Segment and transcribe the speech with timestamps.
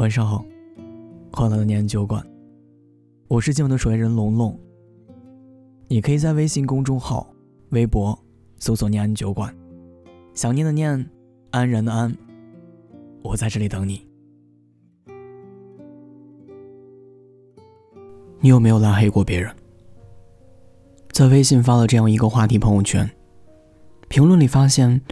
[0.00, 0.42] 晚上好，
[1.30, 2.26] 欢乐的念酒馆，
[3.28, 4.58] 我是今晚的守夜人龙龙。
[5.88, 7.30] 你可以在微信公众号、
[7.72, 8.18] 微博
[8.56, 9.54] 搜索“念安酒馆”，
[10.32, 11.06] 想念的念，
[11.50, 12.16] 安然的安，
[13.22, 14.08] 我在这里等你。
[18.40, 19.54] 你有没有拉黑过别人？
[21.12, 23.06] 在微信发了这样一个话题朋友圈，
[24.08, 25.02] 评论里发现，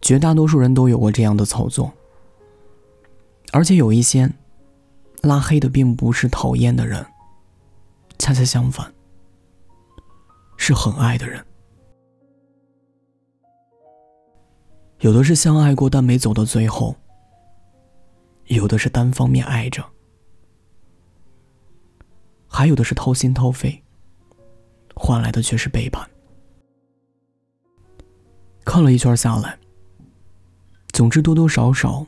[0.00, 1.92] 绝大多数人都有过这样的操作。
[3.52, 4.30] 而且有一些
[5.22, 7.04] 拉黑的并不是讨厌的人，
[8.18, 8.92] 恰恰相反，
[10.56, 11.44] 是很爱的人。
[15.00, 16.96] 有的是相爱过但没走到最后，
[18.46, 19.84] 有的是单方面爱着，
[22.48, 23.82] 还有的是掏心掏肺，
[24.94, 26.08] 换来的却是背叛。
[28.64, 29.58] 看了一圈下来，
[30.88, 32.06] 总之多多少少。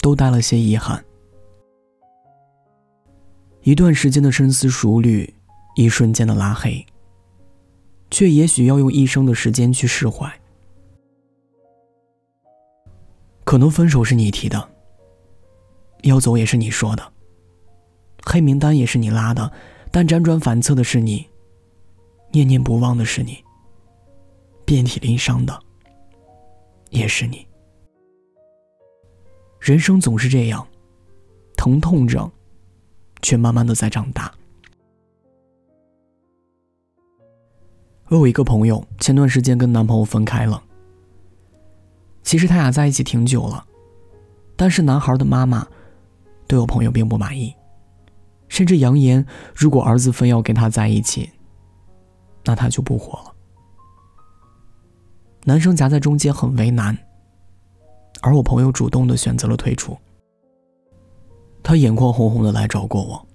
[0.00, 1.04] 都带了些遗憾。
[3.62, 5.34] 一段时间的深思熟虑，
[5.76, 6.84] 一瞬间的拉黑，
[8.10, 10.32] 却也许要用一生的时间去释怀。
[13.44, 14.70] 可能分手是你提的，
[16.02, 17.12] 要走也是你说的，
[18.24, 19.50] 黑名单也是你拉的，
[19.90, 21.26] 但辗转反侧的是你，
[22.30, 23.42] 念念不忘的是你，
[24.66, 25.58] 遍体鳞伤的
[26.90, 27.47] 也是你。
[29.60, 30.66] 人生总是这样，
[31.56, 32.30] 疼痛着，
[33.22, 34.32] 却慢慢的在长大。
[38.08, 40.62] 我有一个朋友，前段时间跟男朋友分开了。
[42.22, 43.66] 其实他俩在一起挺久了，
[44.56, 45.66] 但是男孩的妈妈
[46.46, 47.54] 对我朋友并不满意，
[48.48, 51.30] 甚至扬言，如果儿子非要跟他在一起，
[52.44, 53.34] 那他就不活了。
[55.44, 56.96] 男生夹在中间，很为难。
[58.22, 59.96] 而我朋友主动的选择了退出。
[61.62, 63.26] 他眼眶红红的来找过我。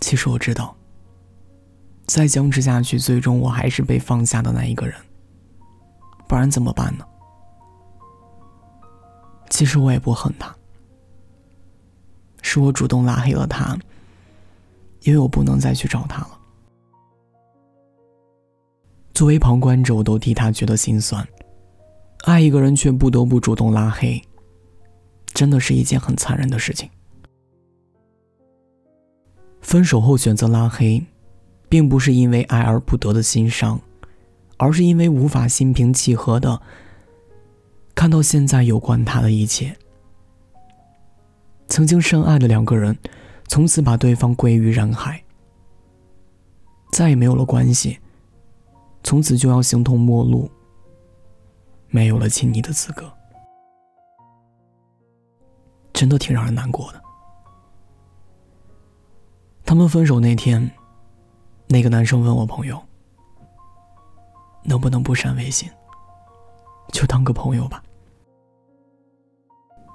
[0.00, 0.76] 其实我知道，
[2.06, 4.94] 再僵持下去，最终我还是被放下的那一个人。
[6.28, 7.04] 不然怎么办呢？
[9.48, 10.54] 其实我也不恨他，
[12.42, 13.78] 是我主动拉黑了他，
[15.02, 16.38] 因为我不能再去找他了。
[19.14, 21.26] 作为旁观者，我都替他觉得心酸。
[22.26, 24.20] 爱一个人却不得不主动拉黑，
[25.32, 26.90] 真的是一件很残忍的事情。
[29.60, 31.00] 分手后选择拉黑，
[31.68, 33.80] 并不是因为爱而不得的心伤，
[34.56, 36.60] 而是因为无法心平气和的
[37.94, 39.76] 看到现在有关他的一切。
[41.68, 42.98] 曾经深爱的两个人，
[43.46, 45.22] 从此把对方归于人海，
[46.90, 48.00] 再也没有了关系，
[49.04, 50.50] 从此就要形同陌路。
[51.96, 53.10] 没有了亲昵的资格，
[55.94, 57.02] 真的挺让人难过的。
[59.64, 60.70] 他们分手那天，
[61.68, 62.78] 那个男生问我朋友
[64.62, 65.70] ：“能不能不删微信，
[66.92, 67.82] 就当个朋友吧？”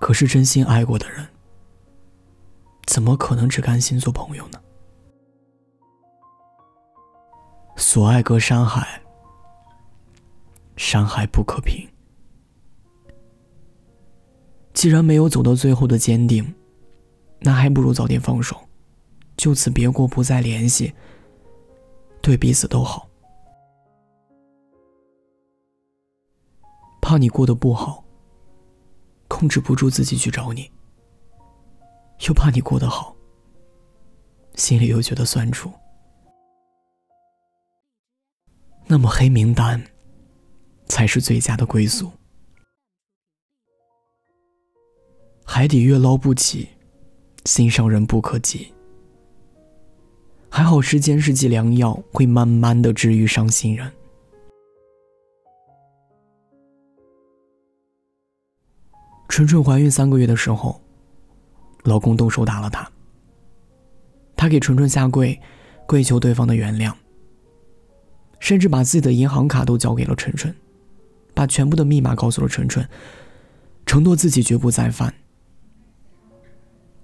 [0.00, 1.24] 可是真心爱过的人，
[2.86, 4.60] 怎么可能只甘心做朋友呢？
[7.76, 9.03] 所爱隔山海。
[10.76, 11.88] 伤害不可平。
[14.72, 16.54] 既然没有走到最后的坚定，
[17.38, 18.56] 那还不如早点放手，
[19.36, 20.92] 就此别过，不再联系，
[22.20, 23.08] 对彼此都好。
[27.00, 28.04] 怕你过得不好，
[29.28, 30.70] 控制不住自己去找你，
[32.26, 33.14] 又怕你过得好，
[34.54, 35.70] 心里又觉得酸楚。
[38.86, 39.80] 那么黑名单。
[40.86, 42.10] 才是最佳的归宿。
[45.44, 46.68] 海底月捞不起，
[47.44, 48.72] 心上人不可及。
[50.48, 53.90] 还好时间是剂良药，会慢慢的治愈伤心人。
[59.28, 60.80] 纯纯怀孕三个月的时候，
[61.82, 62.88] 老公动手打了她。
[64.36, 65.40] 她给纯纯下跪，
[65.86, 66.94] 跪求对方的原谅，
[68.38, 70.54] 甚至把自己的银行卡都交给了纯纯。
[71.34, 72.88] 把全部的密码告诉了纯纯，
[73.84, 75.12] 承诺自己绝不再犯。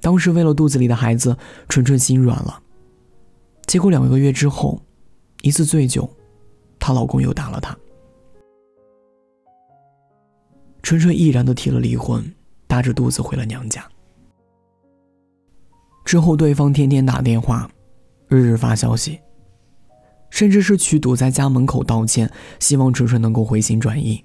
[0.00, 1.36] 当时为了肚子里的孩子，
[1.68, 2.62] 纯纯心软了。
[3.66, 4.80] 结果两个月之后，
[5.42, 6.08] 一次醉酒，
[6.78, 7.76] 她老公又打了她。
[10.82, 12.32] 纯纯毅然的提了离婚，
[12.66, 13.84] 大着肚子回了娘家。
[16.04, 17.70] 之后，对方天天打电话，
[18.28, 19.20] 日日发消息。
[20.30, 24.24] 甚至是去堵在家门口道歉，希望纯纯能够回心转意。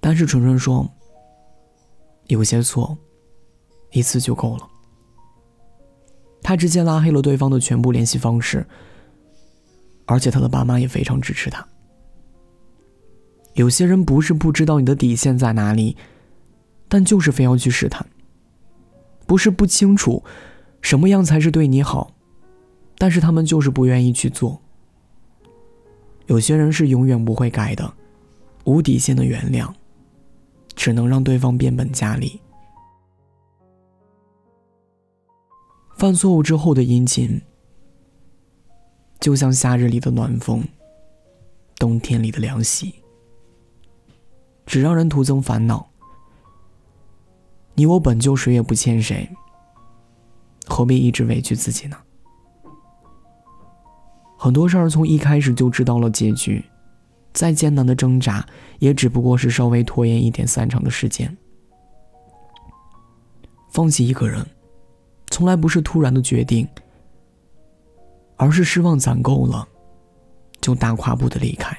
[0.00, 0.88] 但是纯纯说
[2.28, 2.96] ：“有些错，
[3.92, 4.68] 一次就够了。
[6.42, 8.66] 他直接拉黑了对方的全部联系方式，
[10.04, 11.66] 而且他的爸妈也非常支持他。
[13.54, 15.96] 有些人不是不知道你的底线在哪里，
[16.88, 18.06] 但就是非要去试探；
[19.26, 20.22] 不是不清楚
[20.82, 22.15] 什么样才是对你好，
[22.98, 24.60] 但是他们就是不愿意去做。
[26.26, 27.94] 有些人是永远不会改的，
[28.64, 29.72] 无底线的原谅，
[30.74, 32.40] 只能让对方变本加厉。
[35.96, 37.40] 犯错误之后的殷勤，
[39.20, 40.62] 就像夏日里的暖风，
[41.78, 42.94] 冬天里的凉席，
[44.66, 45.88] 只让人徒增烦恼。
[47.74, 49.30] 你我本就谁也不欠谁，
[50.66, 51.96] 何必一直委屈自己呢？
[54.46, 56.64] 很多事儿从一开始就知道了结局，
[57.32, 58.46] 再艰难的挣扎，
[58.78, 61.36] 也只不过是稍微拖延一点散场的时间。
[63.72, 64.46] 放弃一个人，
[65.30, 66.64] 从来不是突然的决定，
[68.36, 69.66] 而是失望攒够了，
[70.60, 71.76] 就大跨步的离开。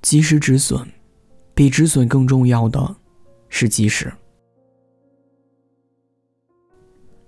[0.00, 0.88] 及时止损，
[1.52, 2.96] 比止损更重要的
[3.50, 4.10] 是及时。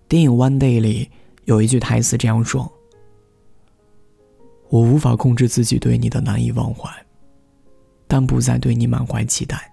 [0.09, 1.11] 电影《One Day》里
[1.45, 2.73] 有一句台词这样说。
[4.75, 6.91] 我无法控制自己对你的难以忘怀，
[8.09, 9.73] 但不再对你满怀期待。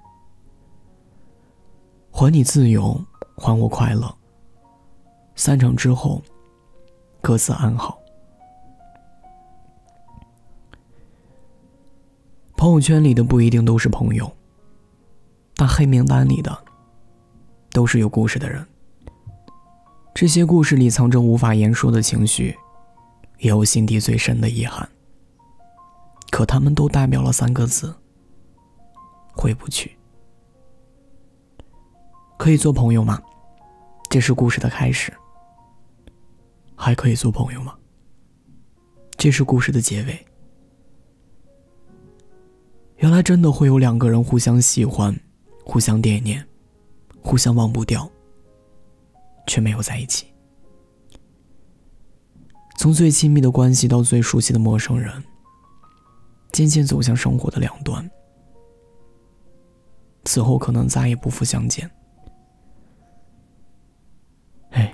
[2.12, 3.04] 还你自由，
[3.36, 4.16] 还我快乐。
[5.36, 6.22] 散场之后，
[7.20, 7.98] 各自安好。
[12.56, 14.32] 朋友圈里的不一定都是朋友，
[15.56, 16.56] 但黑名单里的
[17.72, 18.64] 都是有故事的人。
[20.14, 22.56] 这些故事里藏着无法言说的情绪。
[23.42, 24.88] 也有心底最深的遗憾，
[26.30, 27.94] 可他们都代表了三个字：
[29.34, 29.98] 回不去。
[32.38, 33.20] 可以做朋友吗？
[34.12, 35.12] 这是故事的开始。
[36.76, 37.76] 还可以做朋友吗？
[39.18, 40.26] 这是故事的结尾。
[42.98, 45.20] 原来真的会有两个人互相喜欢，
[45.66, 46.48] 互相惦念，
[47.22, 48.08] 互相忘不掉，
[49.48, 50.31] 却没有在一起。
[52.82, 55.24] 从最亲密的关系到最熟悉的陌生人，
[56.52, 58.10] 渐渐走向生活的两端，
[60.26, 61.88] 此后可能再也不复相见。
[64.72, 64.92] 哎，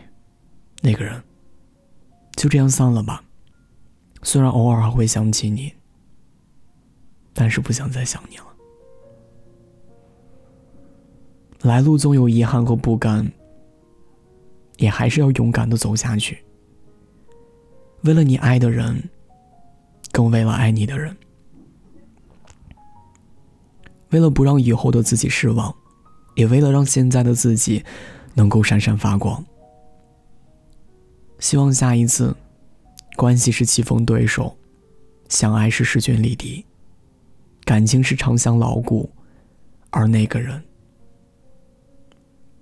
[0.81, 1.23] 那个人，
[2.35, 3.23] 就这样散了吧。
[4.21, 5.73] 虽然偶尔还会想起你，
[7.33, 8.47] 但是不想再想你了。
[11.61, 13.31] 来路总有遗憾和不甘，
[14.75, 16.43] 也还是要勇敢的走下去。
[18.07, 19.03] 为了你爱的人，
[20.13, 21.13] 更为了爱你的人，
[24.11, 25.75] 为了不让以后的自己失望，
[26.35, 27.83] 也为了让现在的自己
[28.33, 29.43] 能够闪闪发光。
[31.39, 32.33] 希望下一次，
[33.17, 34.55] 关系是棋逢对手，
[35.27, 36.65] 相爱是势均力敌，
[37.65, 39.11] 感情是长相牢固，
[39.89, 40.63] 而那个人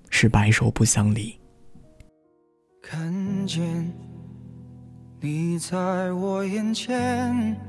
[0.09, 1.37] 是白首不相离。
[2.81, 4.14] 看见。
[5.19, 7.59] 你在我眼前，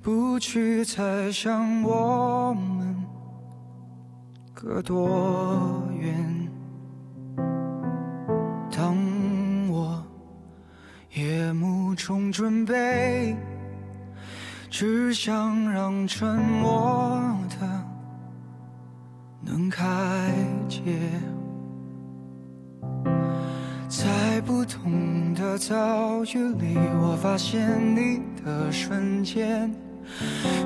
[0.00, 2.96] 不去猜想我们
[4.52, 6.48] 隔多远。
[8.74, 8.96] 当
[9.70, 10.04] 我
[11.12, 13.36] 夜幕中准备，
[14.68, 17.20] 只想让沉默
[17.60, 17.86] 的
[19.42, 20.34] 能开
[20.68, 20.82] 解。
[25.62, 27.60] 同的遭遇里，我发现
[27.94, 29.72] 你的瞬间，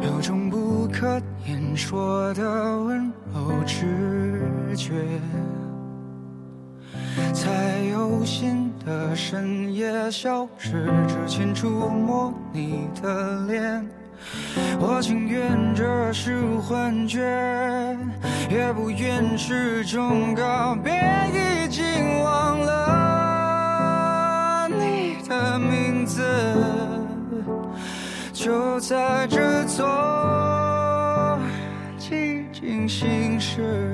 [0.02, 2.42] 有种不可言说的
[2.78, 4.92] 温柔直觉。
[7.32, 13.86] 在有心的深夜消失之前触摸你的脸，
[14.78, 17.20] 我情愿这是幻觉，
[18.50, 20.92] 也不愿是种告别，
[21.32, 21.84] 已经
[22.22, 23.05] 忘了。
[25.36, 26.22] 的名字
[28.32, 31.38] 就在这座
[31.98, 33.84] 寂静心事，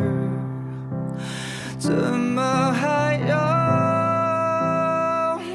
[1.78, 3.36] 怎么还有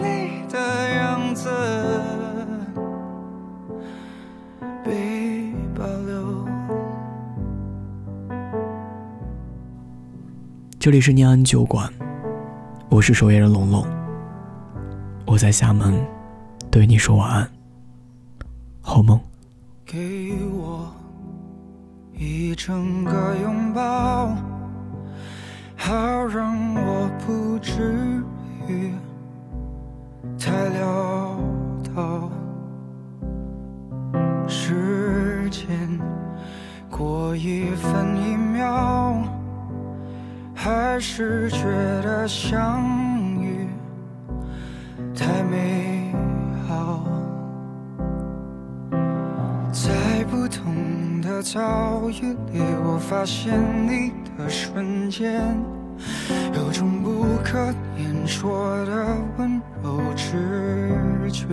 [0.01, 0.59] 你的
[0.95, 1.49] 样子
[4.83, 6.45] 被保留？
[10.79, 11.89] 这里是念安酒馆，
[12.89, 13.96] 我是守夜人龙龙。
[15.37, 15.93] 我在厦门，
[16.71, 17.47] 对你说晚安，
[18.81, 19.21] 好梦。
[19.85, 20.91] 给我
[22.11, 24.35] 一整个拥抱，
[25.75, 28.19] 好让我不至
[28.67, 28.91] 于
[30.39, 31.37] 太潦
[31.95, 32.31] 倒。
[34.47, 35.99] 时间
[36.89, 39.21] 过一分一秒，
[40.55, 41.61] 还是觉
[42.01, 42.81] 得想
[45.17, 46.13] 太美
[46.67, 47.03] 好。
[49.71, 55.41] 在不同的遭遇里，我发现你的瞬间，
[56.53, 57.57] 有种不可
[57.97, 60.93] 言说的温柔直
[61.31, 61.45] 觉。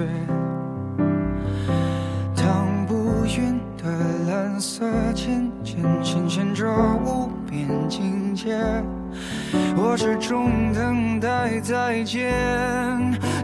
[2.36, 3.90] 当不云的
[4.28, 6.70] 蓝色渐渐显现着
[7.02, 8.58] 无边境界，
[9.76, 12.32] 我始终等待再见，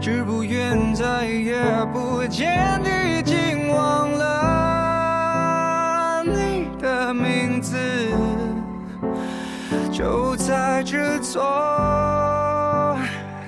[0.01, 1.63] 只不愿再也
[1.93, 7.77] 不见，已经忘了你的名字，
[9.91, 11.41] 就在这座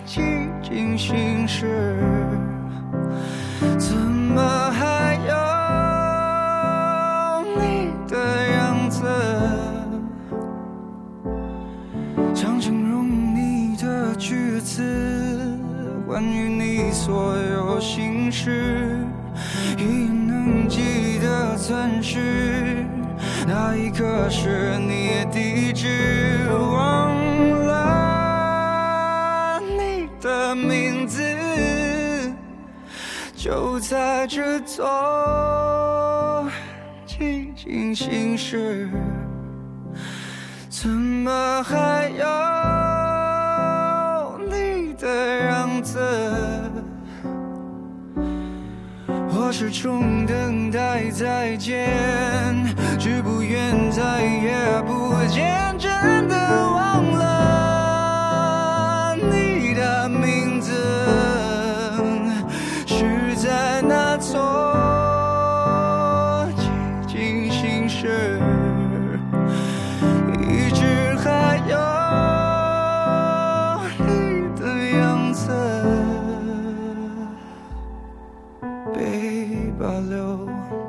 [0.06, 1.98] 寂静心事，
[3.78, 5.13] 怎么还
[16.14, 19.00] 关于你所有心事，
[19.80, 22.86] 已能记得钻石，
[23.48, 27.10] 那一刻是你地址，忘
[27.66, 31.24] 了你的名字，
[33.36, 34.86] 就在这座
[37.08, 38.88] 寂静心事。
[40.70, 42.24] 怎么还有
[45.94, 46.00] 色？
[49.06, 52.66] 我始终等待再见，
[52.98, 55.78] 只不愿再也不见，
[78.94, 80.83] Baby.